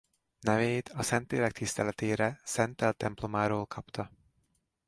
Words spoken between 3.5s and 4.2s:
kapta.